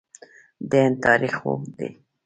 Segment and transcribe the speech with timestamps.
[0.69, 1.89] د هند تاریخ اوږد دی.